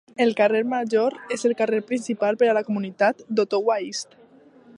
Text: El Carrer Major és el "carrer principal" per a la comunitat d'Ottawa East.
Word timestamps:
El 0.23 0.29
Carrer 0.37 0.61
Major 0.71 1.17
és 1.35 1.45
el 1.49 1.53
"carrer 1.61 1.83
principal" 1.91 2.41
per 2.41 2.49
a 2.53 2.57
la 2.61 2.67
comunitat 2.71 3.23
d'Ottawa 3.37 3.79
East. 3.91 4.21